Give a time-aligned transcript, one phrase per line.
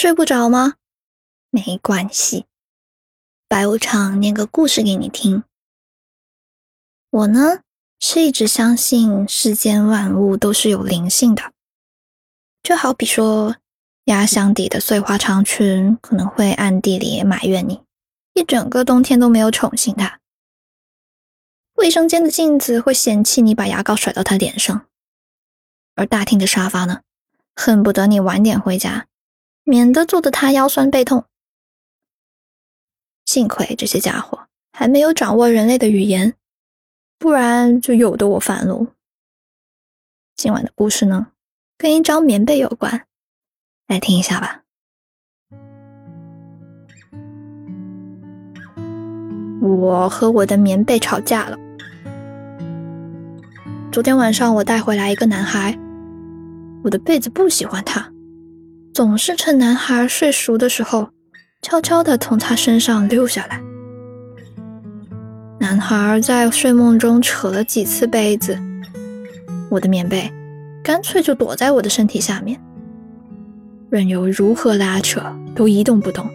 [0.00, 0.76] 睡不着吗？
[1.50, 2.46] 没关系，
[3.46, 5.44] 白无常念个故事给你听。
[7.10, 7.60] 我呢，
[7.98, 11.52] 是一直相信世间万物都是有灵性的，
[12.62, 13.56] 就好比说，
[14.04, 17.82] 压箱底的碎花长裙可能会暗地里埋怨你，
[18.32, 20.16] 一整个冬天都没有宠幸它；
[21.74, 24.86] 卫生间的镜子会嫌弃你把牙膏甩到他脸上，
[25.94, 27.02] 而大厅的沙发呢，
[27.54, 29.06] 恨不得你晚点回家，
[29.64, 31.24] 免得坐得他腰酸背痛。
[33.24, 36.34] 幸亏这些家伙还没有掌握人类的语言。
[37.18, 38.86] 不然就有的我烦喽。
[40.36, 41.32] 今晚的故事呢，
[41.76, 43.04] 跟一张棉被有关，
[43.88, 44.62] 来听一下吧。
[49.60, 51.58] 我和我的棉被吵架了。
[53.92, 55.78] 昨天晚上我带回来一个男孩，
[56.82, 58.10] 我的被子不喜欢他，
[59.00, 61.08] 总是趁男孩睡熟的时候，
[61.62, 63.58] 悄悄的从他身上溜下来。
[65.58, 68.58] 男孩在睡梦中扯了几次被子，
[69.70, 70.30] 我的棉被
[70.84, 72.60] 干脆就躲在我的身体下面，
[73.88, 75.22] 任由如何拉扯
[75.54, 76.28] 都一动不动。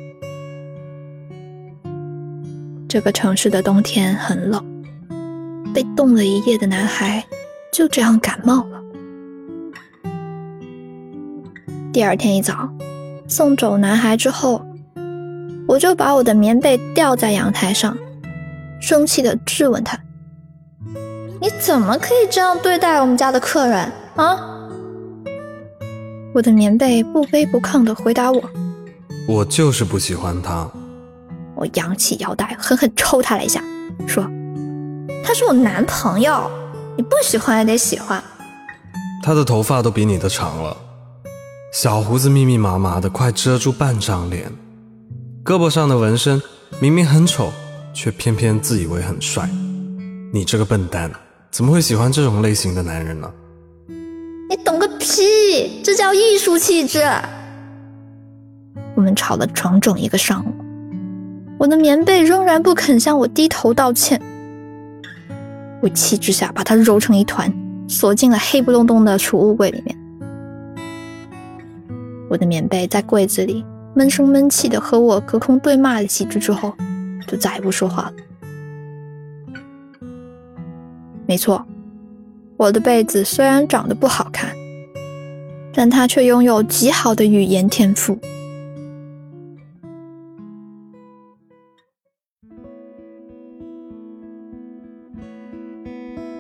[2.89, 4.65] 这个城市的冬天很冷，
[5.71, 7.23] 被冻了一夜的男孩
[7.71, 8.81] 就这样感冒了。
[11.95, 12.67] 第二天一早，
[13.25, 14.61] 送走男孩之后，
[15.65, 17.97] 我就把我的棉被吊在阳台上。
[18.81, 19.97] 生气地质问他
[21.39, 24.37] ：“你怎么可以这样对待我们家的客人啊？”
[26.35, 28.43] 我的棉被不卑不亢的回答我
[29.25, 30.69] ：“我就是不喜欢他。”
[31.55, 33.63] 我扬起腰带，狠狠抽他了一下，
[34.05, 34.21] 说
[35.23, 36.51] ：“他是我男朋友，
[36.97, 38.21] 你不喜欢也得喜欢。”
[39.23, 40.75] 他的头发都比你的长了，
[41.75, 44.49] 小胡子密密麻麻的，快遮住半张脸，
[45.43, 46.41] 胳膊上的纹身
[46.79, 47.51] 明明很丑。
[47.93, 49.49] 却偏偏自以为很帅，
[50.31, 51.11] 你这个笨蛋，
[51.51, 53.29] 怎么会喜欢这种类型的男人呢？
[54.49, 55.81] 你懂个屁！
[55.83, 57.03] 这叫艺术气质。
[58.95, 60.53] 我们吵了整整一个上午，
[61.57, 64.21] 我的棉被仍然不肯向我低头道歉。
[65.81, 67.53] 我气之下把它揉成一团，
[67.89, 70.04] 锁进了黑不隆咚的储物柜里面。
[72.35, 73.63] 我的棉被在柜子里
[73.93, 76.73] 闷声闷气的和我隔空对骂了几句之后。
[77.27, 78.13] 就再也不说话了。
[81.25, 81.65] 没错，
[82.55, 84.53] 我的被子虽然长得不好看，
[85.73, 88.19] 但它却拥有极好的语言天赋。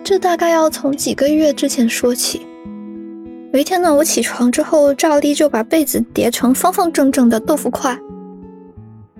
[0.03, 2.45] 这大概要从几个月之前说起。
[3.55, 7.97] 有一天呢，我起床之后，照例就把被子叠成方方正正的豆腐块。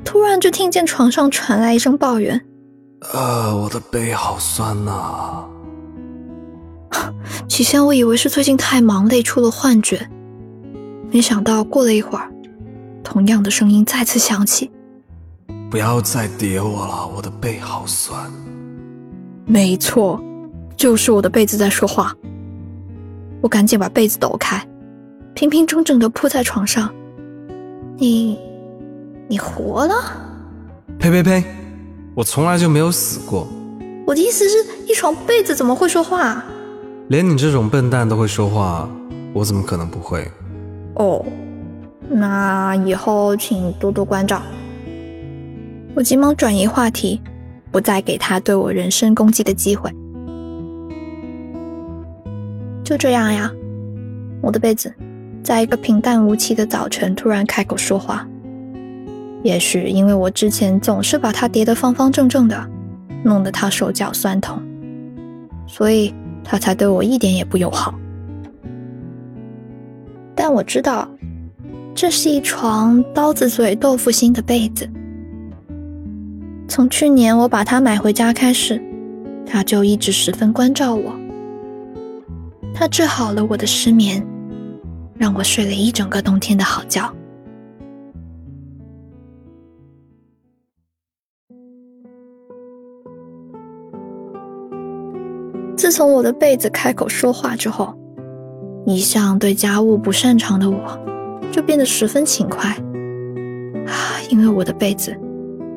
[0.04, 2.42] 突然就听见床上传来一声抱怨
[3.14, 5.46] ：“呃，我的背好酸呐！”
[7.48, 10.06] 起先我以为是最近太忙累出了幻觉，
[11.10, 12.30] 没想到过了一会儿，
[13.06, 14.70] 同样的声音再次响起
[15.72, 18.30] ：“不要再叠我了，我的背好酸。”
[19.48, 20.22] 没错，
[20.76, 22.14] 就是我的被子在说话。
[23.46, 24.60] 我赶紧把被子抖开，
[25.36, 26.92] 平平整整的铺在床上。
[27.96, 28.40] 你。
[29.28, 29.94] 你活了？
[30.98, 31.44] 呸呸呸！
[32.16, 33.48] 我从来就没有死过。
[34.08, 34.58] 我的意思是，
[34.88, 36.44] 一床被子怎么会说话？
[37.10, 38.90] 连你这种笨蛋都会说话，
[39.32, 40.28] 我怎么可能不会？
[40.96, 41.24] 哦，
[42.10, 44.42] 那以后请多多关照。
[45.96, 47.22] 我急忙转移话题，
[47.72, 49.92] 不再给他对我人身攻击的机会。
[52.86, 53.52] 就这样呀，
[54.42, 54.94] 我的被子，
[55.42, 58.26] 在一个平淡无奇的早晨突然开口说话。
[59.42, 62.70] 也许因为我之前总是把它叠得方方正正的，
[63.24, 64.62] 弄得他手脚酸痛，
[65.66, 66.14] 所以
[66.44, 67.96] 他才对我一点也不友好。
[70.36, 71.10] 但我知道，
[71.96, 74.88] 这是一床刀子嘴豆腐心的被子。
[76.68, 78.80] 从去年我把它买回家开始，
[79.44, 81.25] 他就一直十分关照我。
[82.78, 84.22] 他治好了我的失眠，
[85.18, 87.10] 让我睡了一整个冬天的好觉。
[95.78, 97.98] 自从我的被子开口说话之后，
[98.86, 101.00] 一向对家务不擅长的我，
[101.54, 102.72] 就变得十分勤快。
[103.86, 105.16] 啊，因为我的被子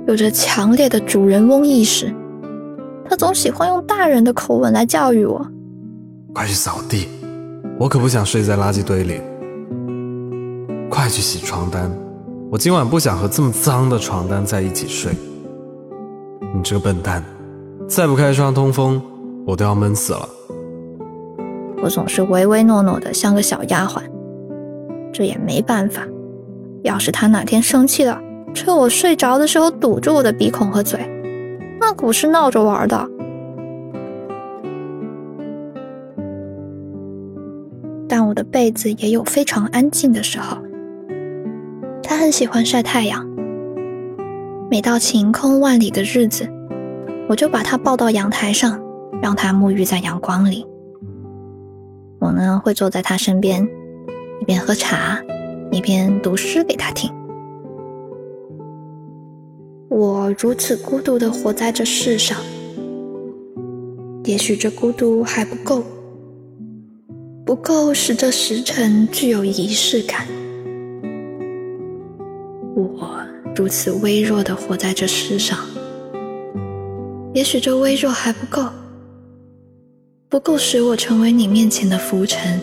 [0.08, 2.12] 有着强烈的主人翁意识，
[3.08, 5.46] 他总喜欢用大人的口吻来教育我
[6.38, 7.08] ：“快去扫地，
[7.80, 9.20] 我可不想睡在垃圾堆里。
[10.88, 11.90] 快去洗床单，
[12.48, 15.10] 我今晚不想和这么脏的床单在一起睡。
[16.54, 17.24] 你这个笨蛋，
[17.88, 19.02] 再不开窗通风，
[19.44, 20.28] 我都要闷死了。
[21.82, 24.00] 我总是唯唯诺诺的，像个小丫鬟。
[25.12, 26.06] 这也没办法。
[26.84, 28.16] 要是他哪天生气了，
[28.54, 31.00] 趁我睡着的时候堵住我的鼻孔和嘴，
[31.80, 33.10] 那可不是闹着玩的。
[38.38, 40.56] 的被子也有非常安静的时候。
[42.04, 43.28] 他很喜欢晒太阳。
[44.70, 46.48] 每到晴空万里的日子，
[47.28, 48.80] 我就把他抱到阳台上，
[49.20, 50.64] 让他沐浴在阳光里。
[52.20, 53.66] 我呢，会坐在他身边，
[54.40, 55.20] 一边喝茶，
[55.72, 57.10] 一边读诗给他听。
[59.88, 62.38] 我如此孤独的活在这世上，
[64.24, 65.82] 也许这孤独还不够，
[67.48, 70.26] 不够使这时辰具有仪式感。
[72.76, 73.10] 我
[73.56, 75.58] 如此微弱的活在这世上，
[77.32, 78.68] 也许这微弱还不够。
[80.28, 82.60] 不够使我成为你面前的浮尘。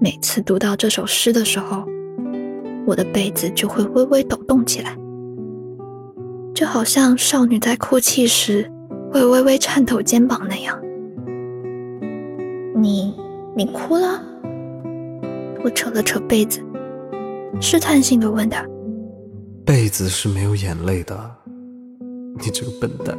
[0.00, 1.84] 每次读到这首诗的时候，
[2.86, 4.96] 我的被子就会微微抖动起来，
[6.54, 8.66] 就好像少女在哭泣时
[9.12, 10.80] 会微微颤抖肩膀那样。
[12.84, 13.14] 你，
[13.56, 14.22] 你哭了？
[15.64, 16.60] 我扯了扯被子，
[17.58, 18.62] 试探性的问他
[19.64, 21.18] ：“被子是没有眼泪的，
[22.38, 23.16] 你这个笨蛋。”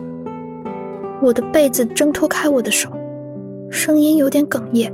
[1.20, 2.92] 我的被子挣脱开我的手，
[3.72, 4.94] 声音有点哽咽。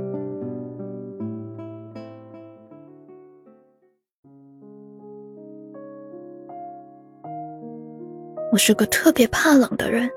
[8.50, 10.08] 我是个特别怕冷的人，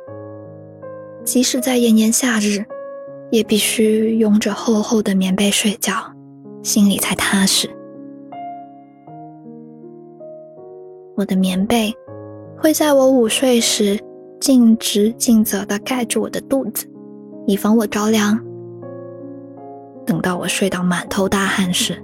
[1.26, 2.64] 即使在炎炎夏日，
[3.32, 5.94] 也必须拥着厚厚的棉被睡觉，
[6.64, 7.70] 心里才踏实。
[11.16, 11.94] 我的棉被
[12.58, 14.00] 会在我午睡时。
[14.42, 16.86] 尽职尽责地盖住我的肚子，
[17.48, 18.38] 以防我着凉。
[20.06, 21.98] 等到我睡到满头大汗时，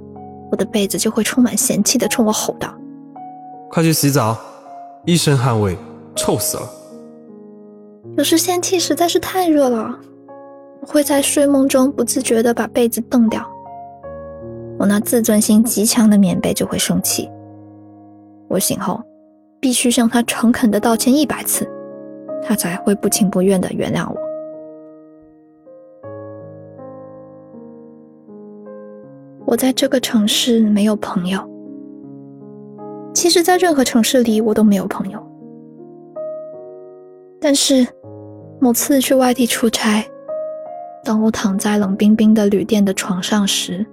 [0.49, 2.73] 我的被子就会充满嫌弃地冲我吼道
[3.69, 4.35] ：“快去洗澡，
[5.05, 5.77] 一身汗味，
[6.15, 6.63] 臭死了！”
[8.17, 9.99] 有时天气实在是太热了，
[10.81, 13.41] 我会在睡梦中不自觉地把被子蹬掉。
[14.79, 17.29] 我那自尊心极强的棉被就会生气。
[18.47, 19.01] 我醒后，
[19.59, 21.69] 必须向他诚恳地道歉一百次。
[22.43, 24.17] 他才会不情不愿的原谅我。
[29.45, 31.39] 我在这个城市没有朋友，
[33.13, 35.23] 其实，在任何城市里我都没有朋友。
[37.39, 37.85] 但是，
[38.59, 40.03] 某次去外地出差，
[41.03, 43.85] 当我躺在冷冰冰的旅店的床上时，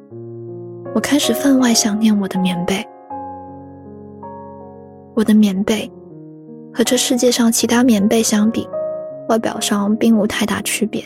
[0.94, 2.86] 我开始分外想念我的棉被，
[5.14, 5.90] 我的棉被。
[6.74, 8.68] 和这世界上其他棉被相比，
[9.28, 11.02] 外表上并无太大区别，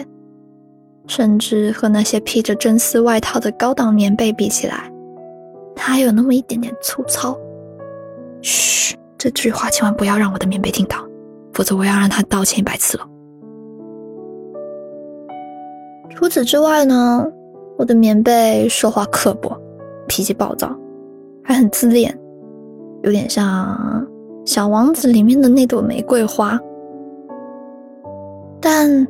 [1.07, 4.93] 甚至和那些披着真丝外套的高档棉被比起来，
[5.77, 7.39] 它还有那么一点点粗糙。
[8.43, 10.99] 嘘，这句话千万不要让我的棉被听到，
[11.55, 13.07] 否则我要让他道歉一百次了。
[16.15, 17.27] 除此之外呢，
[17.79, 19.57] 我的棉被说话刻薄，
[20.07, 20.75] 脾气暴躁，
[21.43, 22.17] 还很自恋，
[23.03, 24.07] 有点像。
[24.45, 26.59] 小王子里面的那朵玫瑰花，
[28.61, 29.07] 但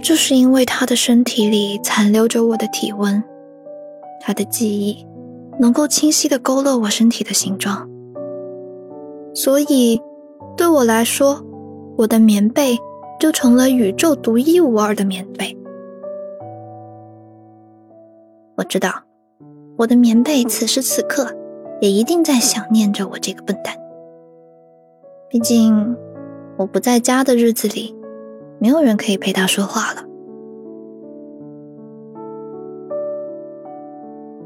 [0.00, 3.20] 就是因为他的身体里残留着我的体温，
[4.20, 5.04] 他的记忆
[5.58, 7.88] 能够清晰的勾勒我身体的形状，
[9.34, 10.00] 所以
[10.56, 11.44] 对我来说，
[11.96, 12.78] 我的棉被
[13.18, 15.57] 就成了宇宙独一无二的棉被。
[18.58, 18.90] 我知道，
[19.76, 21.32] 我的棉被此时此刻
[21.80, 23.72] 也一定在想念着我这个笨蛋。
[25.28, 25.96] 毕竟，
[26.56, 27.94] 我不在家的日子里，
[28.58, 30.02] 没有人可以陪他说话了。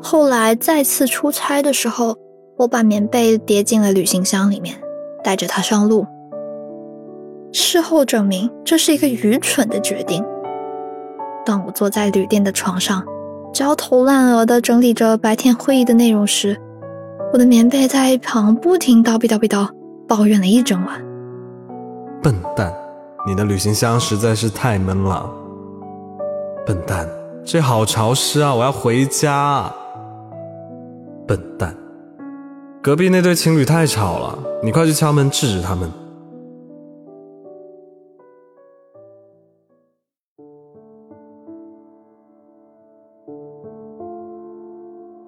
[0.02, 2.18] 后来再次出差的时候，
[2.58, 4.76] 我把棉被叠进了旅行箱里面，
[5.24, 6.04] 带着它上路。
[7.50, 10.22] 事后证明，这是一个愚蠢的决定。
[11.46, 13.02] 当我坐在旅店的床上，
[13.52, 16.58] 焦头烂额的整理着白天会议的内容时，
[17.32, 19.68] 我的棉被在一旁不停叨逼叨逼叨。
[20.08, 21.00] 抱怨了一整晚。
[22.22, 22.70] 笨蛋，
[23.26, 25.26] 你的旅行箱实在是太闷了。
[26.66, 27.08] 笨蛋，
[27.46, 28.54] 这好潮湿啊！
[28.54, 29.72] 我要回家。
[31.26, 31.74] 笨蛋，
[32.82, 35.90] 隔壁那对情侣太吵了，你快去敲门制止他们。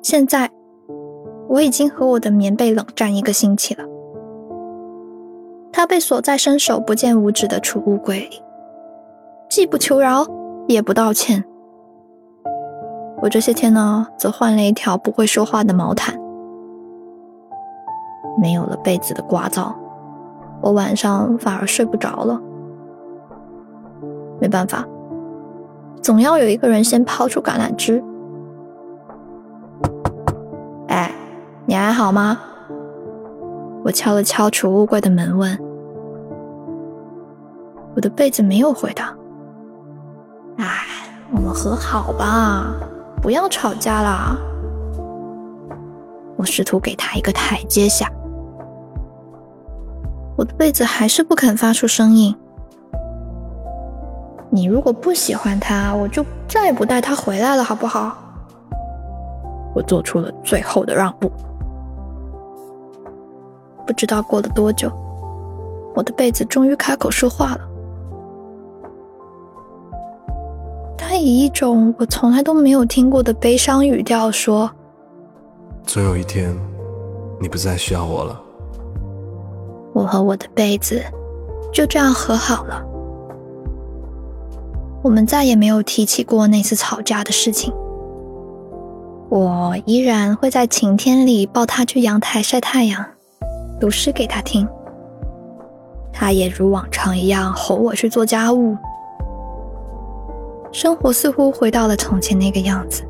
[0.05, 0.51] 现在，
[1.49, 3.83] 我已经和我的棉被冷战一个星期了。
[5.73, 8.43] 它被锁在伸手不见五指的储物柜里，
[9.49, 10.27] 既不求饶，
[10.69, 11.43] 也不道歉。
[13.23, 16.21] 我这些天呢，则换了一条不会说话的毛毯。
[18.39, 19.73] 没有了被子的刮噪，
[20.61, 22.39] 我晚上反而睡不着了。
[24.39, 24.87] 没办法，
[26.03, 28.05] 总要有一个人先抛出橄榄枝。
[31.67, 32.39] 你还好吗？
[33.85, 35.59] 我敲了敲储物柜的门，问。
[37.95, 39.15] 我的被子没有回答。
[40.59, 40.67] 哎，
[41.33, 42.75] 我们和好吧，
[43.23, 44.37] 不要吵架啦。
[46.37, 48.11] 我试图给他一个台阶下。
[50.37, 52.35] 我的被子还是不肯发出声音。
[54.51, 58.17] 你如果不喜欢他，我就再也不带他回来了，好不好？
[59.75, 61.31] 我做出了最后的让步。
[63.87, 64.91] 不知道过了多久，
[65.95, 67.61] 我的被子终于开口说话了。
[70.97, 74.71] 他以一种我从来都没有听过的悲伤语调说
[75.85, 76.57] ：“总有一天，
[77.41, 78.41] 你不再需要我了。”
[79.93, 81.01] 我和我的被子
[81.73, 82.85] 就这样和好了。
[85.03, 87.73] 我们再也没有提起过那次吵架的事情。
[89.29, 93.05] 我依然会在晴天里抱他去阳台晒太阳，
[93.81, 94.69] 读诗给他听。
[96.13, 98.77] 他也如往常一样吼我去做家务。
[100.71, 103.03] 生活似乎回到了从前那个样子，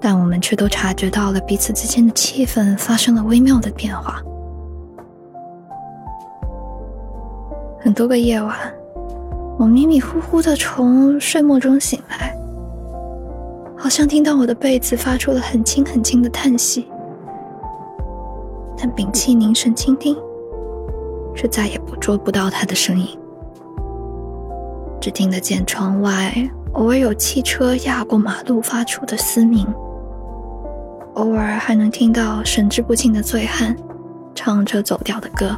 [0.00, 4.22] 但我们却都察觉到了彼此之间的气氛发生了微妙的变化。
[7.78, 8.56] 很多个夜晚，
[9.58, 12.36] 我迷迷糊糊的从睡梦中醒来，
[13.76, 16.86] 好像听到我的被子发出了很轻很轻的叹息，
[18.82, 20.16] 但屏气凝神倾听，
[21.36, 23.06] 却再也捕捉不到他的声音，
[24.98, 26.32] 只听得见窗外
[26.72, 29.66] 偶尔有汽车压过马路发出的嘶鸣，
[31.14, 33.76] 偶尔还能听到神志不清的醉汉
[34.34, 35.54] 唱着走调的歌。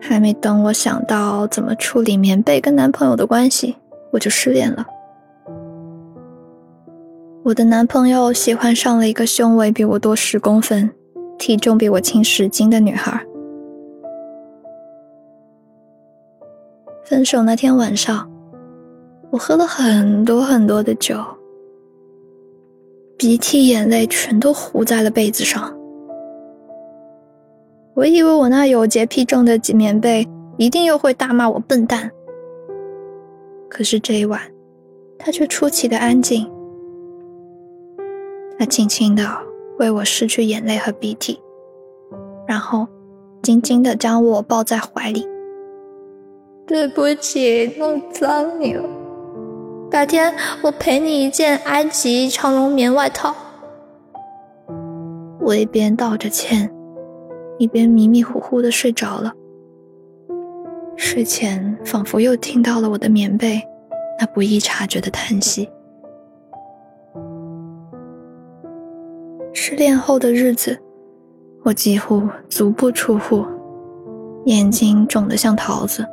[0.00, 3.76] 还没等我想到怎么处理棉被跟男朋友的关系，
[4.10, 4.86] 我就失恋了。
[7.42, 10.90] 我的男朋友喜欢上了一个胸围比我多十公分、
[11.38, 13.24] 体重比我轻十斤的女孩。
[17.04, 18.30] 分手那天晚上，
[19.30, 21.16] 我喝了很多很多的酒，
[23.16, 25.76] 鼻涕眼泪全都糊在了被子上。
[27.94, 32.10] 我以为我那有洁癖症的棉被一定又会大骂我笨蛋，
[33.70, 34.40] 可是这一晚，
[35.18, 36.46] 他却出奇的安静。
[38.58, 39.24] 他轻轻的
[39.78, 41.40] 为我拭去眼泪和鼻涕，
[42.46, 42.86] 然后
[43.40, 45.26] 紧紧的将我抱在怀里。
[46.66, 48.84] 对不起，弄脏你了。
[49.90, 53.34] 改天我赔你一件埃及长绒棉外套。
[55.40, 56.70] 我一边道着歉。
[57.58, 59.34] 一边迷迷糊糊的睡着了，
[61.02, 63.58] 睡前仿佛又听到了我的棉被
[64.18, 65.66] 那不易察觉的叹息。
[69.54, 70.78] 失恋后的日子，
[71.64, 73.46] 我几乎足不出户，
[74.44, 76.06] 眼睛肿得像桃子，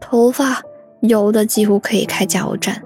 [0.00, 0.62] 头发
[1.02, 2.82] 油的几乎可以开加油站。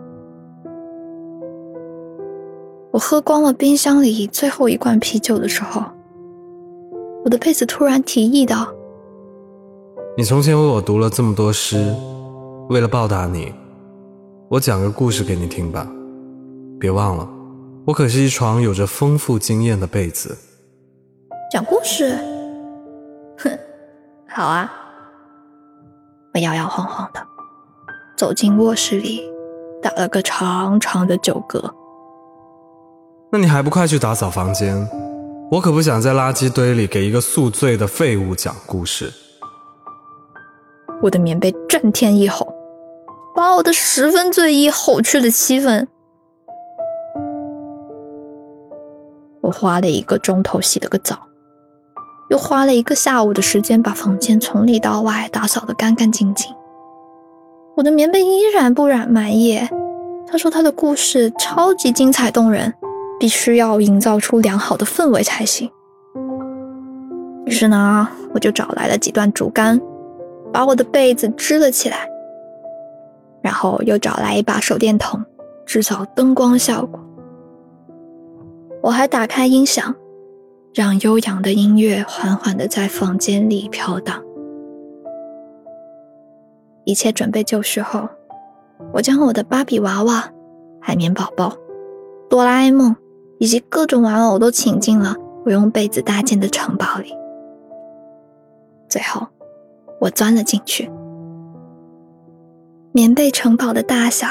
[2.90, 5.80] 我喝光了冰箱里最后一罐啤酒的时候。
[7.24, 8.72] 我的被子突然提议道
[10.18, 11.94] ：“你从前为我读了这么多诗，
[12.70, 13.54] 为了报答你，
[14.48, 15.87] 我讲个故事给你听吧。
[16.80, 17.28] 别忘了，
[17.87, 20.37] 我可是一床有着丰富经验的被子。”
[21.52, 22.18] 讲故事？
[23.38, 23.56] 哼，
[24.28, 24.68] 好啊！
[26.34, 27.25] 我摇摇晃晃的
[28.16, 29.22] 走进卧室里，
[29.80, 31.62] 打了个长长的酒嗝。
[33.30, 34.84] 那你还不快去打扫房间？
[35.52, 39.12] 我可不想在垃圾堆里给一个宿醉的废物讲故事。
[41.02, 42.54] 我的棉被震天一吼，
[43.34, 45.86] 把我的十分醉意吼去了七分。
[49.40, 51.18] 我花了一个钟头洗了个澡，
[52.30, 56.54] 又花了一个下午的时间把房间从里到外打扫得干干净净。
[57.76, 59.60] 我的棉被依然不染满意。
[60.26, 62.74] 他说他的故事超级精彩动人。
[63.20, 65.68] 必须要营造出良好的氛围才行。
[67.46, 69.80] 于是呢，我就找来了几段竹竿，
[70.52, 72.08] 把我的被子支了起来，
[73.42, 75.24] 然后又找来一把手电筒，
[75.66, 77.00] 制造灯光效果。
[78.82, 79.94] 我还打开音响，
[80.72, 84.22] 让悠扬的音乐缓缓的在房间里飘荡。
[86.84, 88.08] 一切准备就绪后，
[88.94, 90.32] 我将我的芭比娃娃、
[90.80, 91.52] 海绵宝宝、
[92.30, 92.96] 哆啦 A 梦
[93.38, 95.14] 以及各种玩偶都请进了
[95.44, 97.12] 我用被子搭建的城堡里。
[98.88, 99.26] 最后，
[100.00, 100.90] 我钻了进去。
[102.92, 104.26] 棉被城堡的大小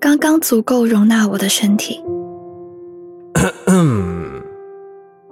[0.00, 2.02] 刚刚足够容纳我的身体。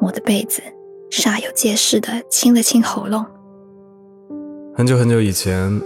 [0.00, 0.62] 我的被子
[1.10, 3.24] 煞有介事的清了清喉咙。
[4.76, 5.80] 很久很久以前，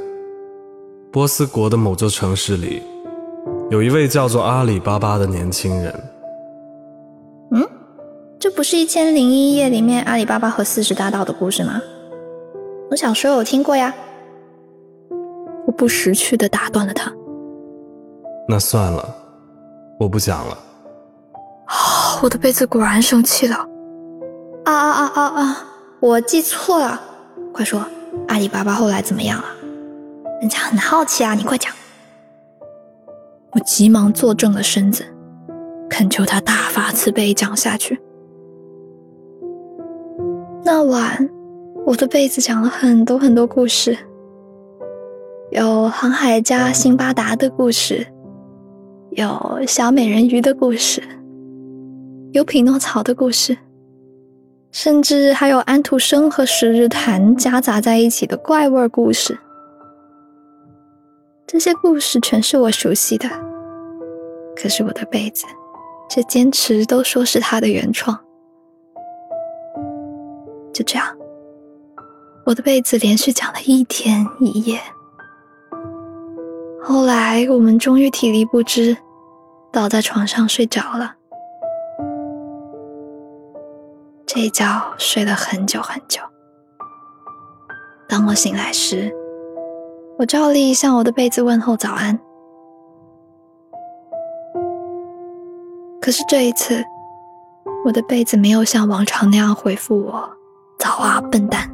[1.13, 2.83] 波斯国的某座城市里，
[3.71, 5.95] 有一位叫做阿里巴巴的年轻人。
[7.53, 7.69] 嗯，
[8.39, 11.81] 这不是《一千零一夜》里面阿里巴巴和四十大盗的故事吗？
[12.91, 13.95] 我小时候有听过呀。
[15.67, 17.13] 我不识趣的打断了他。
[18.49, 19.15] 那算了，
[19.99, 20.59] 我不讲了。
[21.67, 22.21] 啊！
[22.23, 23.57] 我的被子果然生气了。
[24.65, 25.65] 啊啊啊啊啊！
[26.01, 27.01] 我记错了，
[27.53, 27.85] 快说，
[28.29, 29.49] 阿里巴巴后来怎么样了？
[30.41, 31.73] 人家很好奇啊，你快讲。
[33.53, 35.05] 我急忙坐正了身子，
[35.91, 38.01] 恳求他大发慈悲讲下去。
[40.65, 41.29] 那晚，
[41.89, 43.97] 我的被子讲了很多很多故事。
[45.53, 48.07] 有航海家辛巴达的故事，
[49.13, 51.03] 有小美人鱼的故事，
[52.33, 53.57] 有匹诺曹的故事，
[54.71, 59.39] 甚至还有安徒生和十日谈夹杂在一起的怪味故事。
[61.47, 63.27] 这些故事全是我熟悉的，
[64.55, 65.47] 可是我的被子
[66.11, 68.15] 却坚持都说是他的原创。
[70.71, 71.18] 就这样，
[72.49, 74.81] 我的被子连续讲了一天一夜。
[76.83, 78.97] 后来，我们终于体力不支，
[79.71, 81.15] 倒在床上睡着了。
[84.25, 84.65] 这一觉
[84.97, 86.23] 睡了很久很久。
[88.09, 89.15] 当我醒来时，
[90.19, 92.19] 我照例向我的被子问候早安。
[96.01, 96.83] 可是这一次，
[97.85, 100.31] 我的被子没有像往常那样回复我
[100.81, 101.71] ：“早啊，笨蛋。”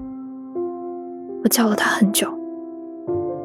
[1.45, 2.27] 我叫了他很久。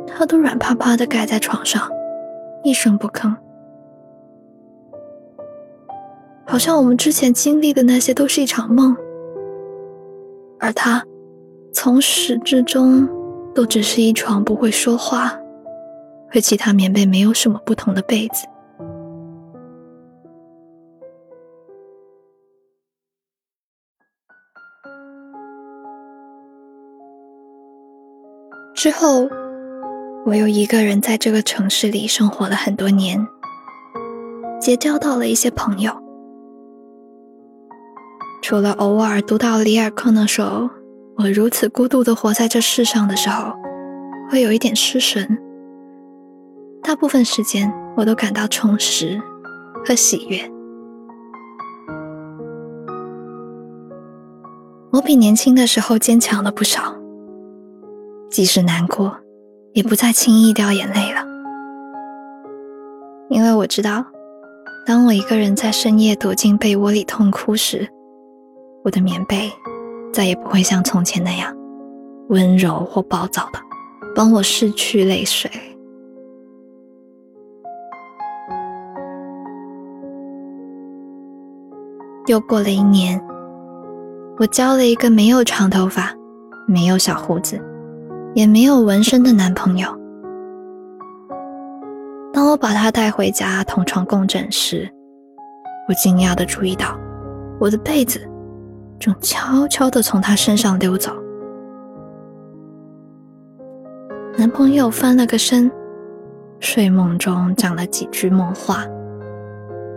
[0.08, 1.90] 他都软趴趴的盖在床上，
[2.64, 3.34] 一声不吭，
[6.46, 8.96] 好像我们之前经历的那些都是一场梦，
[10.60, 11.02] 而他
[11.72, 13.08] 从始至终
[13.54, 15.40] 都只是一床不会说话、
[16.30, 18.46] 和其他棉被没有什么不同的被子。
[28.80, 29.28] 之后。
[30.26, 33.26] 我又一个人在这个城市里生活了很多年，
[34.62, 35.92] 结交到了一些朋友。
[38.44, 40.70] 除了偶尔读到里尔克那首
[41.18, 43.54] “我如此孤独的活在这世上”的时候，
[44.30, 45.38] 会有一点失神，
[46.84, 49.20] 大部分时间我都感到充实
[49.86, 50.39] 和喜悦。
[54.92, 56.94] 我比年轻的时候坚强了不少，
[58.30, 59.18] 即使难过。
[59.74, 61.24] 也不再轻易掉眼泪了，
[63.30, 64.04] 因为我知道，
[64.86, 67.88] 当我一个人在深夜躲进被窝里痛哭时，
[68.84, 69.50] 我的棉被
[70.12, 71.56] 再也不会像从前那样
[72.30, 73.60] 温柔或暴躁的
[74.15, 75.50] 帮我拭去泪水。
[82.26, 83.22] 又过了一年，
[84.39, 86.12] 我交了一个没有长头发、
[86.68, 87.63] 没有小胡子。
[88.36, 89.89] 也没有纹身的男朋友。
[92.32, 94.89] 当我把他带回家同床共枕时，
[95.88, 96.98] 我惊讶的注意到，
[97.60, 98.22] 我的被子
[99.00, 101.12] 正悄悄的从他身上溜走。
[104.38, 105.70] 男朋友翻了个身，
[106.60, 108.86] 睡梦中讲了几句梦话，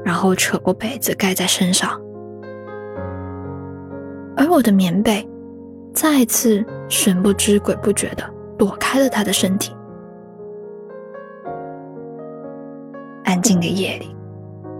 [0.04, 2.00] 然后扯过被子盖在身上，
[4.36, 5.28] 而我的棉被。
[5.94, 9.74] 再次神不知鬼不觉的躲开了他的身体。
[13.24, 14.14] 安静的夜里，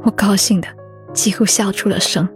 [0.04, 0.68] 我高兴的
[1.14, 2.28] 几乎笑出了声。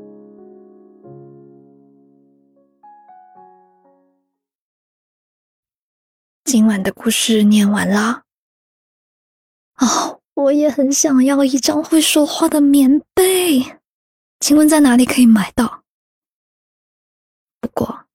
[6.45, 8.23] 今晚的故事念完啦。
[9.79, 13.79] 哦，我也很想要一张会说话的棉被，
[14.41, 15.83] 请问在哪里可以买到？
[17.61, 18.06] 不过。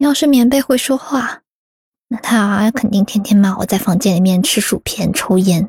[0.00, 1.42] 要是棉被会说话，
[2.08, 5.68] 那他肯定天天骂我在房间里面吃薯片、抽烟，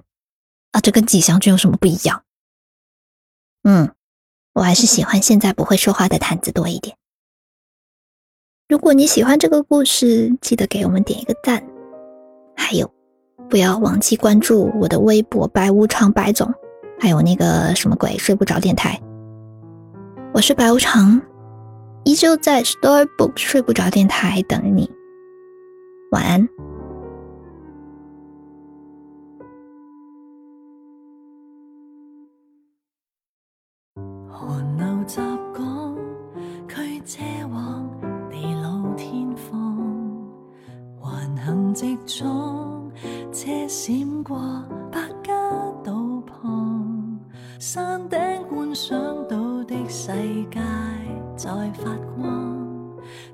[0.71, 2.23] 啊，这跟吉祥君有什么不一样？
[3.63, 3.91] 嗯，
[4.53, 6.95] 我还是喜欢现在不会说话的毯子多一点。
[8.69, 11.61] 如果你喜欢这个故事，记得给我们点一个赞。
[12.55, 12.89] 还有，
[13.49, 16.49] 不要忘记关注我的微博“白无常白总”，
[17.01, 18.97] 还有那个什么鬼睡不着电台。
[20.33, 21.21] 我是白无常，
[22.03, 24.89] 依旧在 Storybook 睡不着电台等你。
[26.11, 26.47] 晚安。
[34.29, 35.21] 寒流袭
[35.53, 35.95] 港，
[36.67, 37.89] 驱遮网，
[38.29, 39.77] 地老天荒，
[40.99, 42.91] 还行直撞，
[43.31, 44.37] 车闪过
[44.91, 45.33] 百家
[45.83, 45.93] 道
[46.25, 47.19] 旁，
[47.59, 50.11] 山顶观赏到的世
[50.51, 50.59] 界
[51.41, 52.55] 在发光。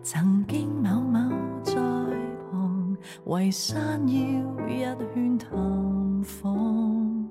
[0.01, 1.19] 曾经某某
[1.61, 4.79] 在旁，围山绕一
[5.13, 5.49] 圈探
[6.23, 7.27] 访，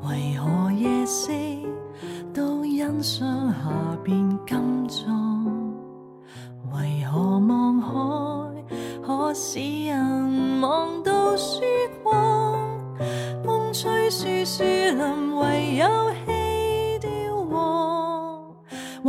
[0.00, 1.30] 为何夜色
[2.32, 4.75] 都欣赏下边金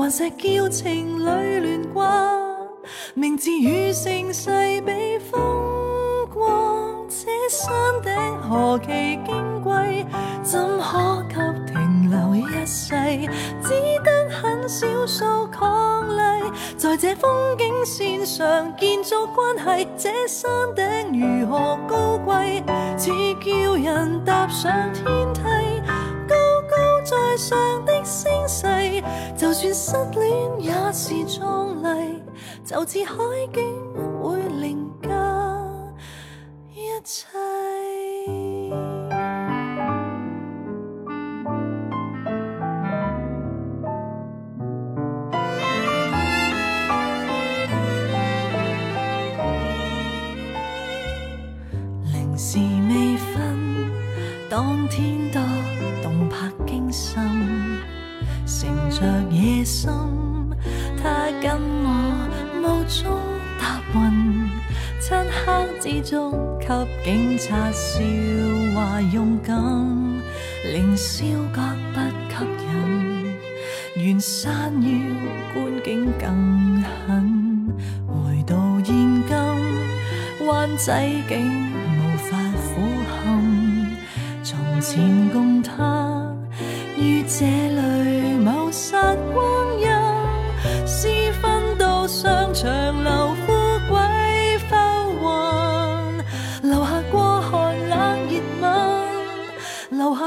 [0.07, 2.31] 顽石叫情侣乱挂，
[3.13, 4.49] 名字与盛世
[4.85, 5.37] 比风
[6.33, 7.05] 光。
[7.09, 7.69] 这山
[8.01, 8.89] 顶何其
[9.27, 10.05] 矜贵，
[10.43, 11.35] 怎可给
[11.73, 12.95] 停留一世？
[13.61, 19.85] 只得很少数伉俪，在这风景线上建筑关系。
[19.97, 22.63] 这山顶如何高贵，
[22.97, 23.11] 似
[23.43, 25.41] 叫人踏上天梯。
[26.29, 26.35] 高
[26.69, 27.91] 高在上的，
[29.37, 32.21] 就算失恋也是壮丽，
[32.65, 33.13] 就似海
[33.53, 33.61] 景
[34.21, 35.09] 会凌驾
[36.73, 37.27] 一切。
[54.49, 55.41] 当天多
[56.01, 57.21] 动魄惊心，
[58.47, 59.91] 乘着野心，
[61.03, 61.51] 他跟
[61.83, 61.89] 我
[62.63, 63.19] 雾中
[63.59, 64.49] 搭云，
[65.01, 65.13] 漆
[65.45, 66.67] 黑之中给
[67.03, 67.99] 警察笑
[68.73, 69.53] 话勇敢，
[70.63, 71.61] 凌霄阁
[71.93, 72.35] 不吸
[73.97, 74.89] 引，远山腰
[75.53, 77.67] 观景更狠，
[78.07, 78.95] 回到现
[79.27, 81.67] 今，湾仔景。
[84.79, 86.33] 前共他
[86.97, 87.45] 于这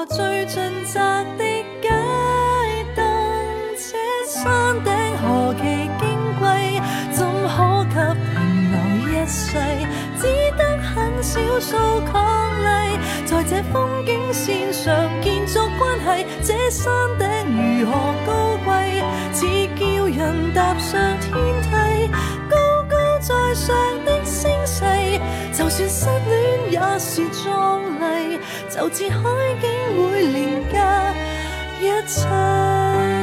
[0.06, 0.98] 最尽责
[1.36, 1.44] 的
[1.80, 1.88] 街
[2.94, 3.04] 灯。
[3.76, 3.88] 这
[4.26, 5.62] 山顶何其
[5.98, 6.02] 矜
[6.38, 6.80] 贵，
[7.12, 7.94] 怎可给
[8.34, 8.36] 停
[8.70, 8.74] 留
[9.08, 9.48] 一世？
[10.18, 10.22] 只
[10.56, 12.14] 得很少数伉
[12.62, 14.10] 俪，在这风景。
[14.32, 16.86] 线上建筑关系，这山
[17.18, 17.26] 顶
[17.80, 17.92] 如何
[18.24, 18.30] 高
[18.64, 21.68] 贵，似叫人踏上天梯。
[22.48, 22.56] 高
[22.88, 24.84] 高在上的声势，
[25.52, 26.30] 就算失恋
[26.70, 27.29] 也是壮丽，
[28.70, 29.18] 就似海
[29.60, 31.12] 景会连驾
[31.80, 33.20] 一切。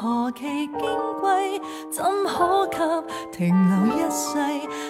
[0.00, 2.78] 何其矜贵，怎可给
[3.32, 4.38] 停留一世？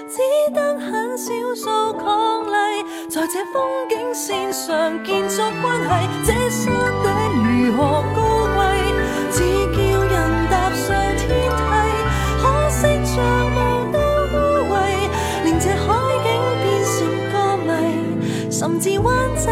[0.07, 0.21] 只
[0.53, 5.89] 得很少数伉俪，在这风景线上建筑关系。
[6.27, 6.67] 这山
[7.03, 7.09] 顶
[7.43, 8.21] 如何高
[8.55, 8.61] 贵，
[9.33, 9.41] 只
[9.73, 10.15] 叫人
[10.51, 11.59] 踏上天梯。
[12.43, 13.17] 可惜像
[13.49, 13.57] 雾
[13.91, 14.37] 都污
[14.69, 14.77] 秽，
[15.43, 15.87] 令这海
[16.23, 16.29] 景
[16.61, 16.97] 变成
[17.33, 17.71] 个谜，
[18.51, 19.49] 甚至湾仔